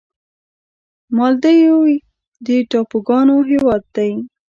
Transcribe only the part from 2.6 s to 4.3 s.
ټاپوګانو هېواد دی.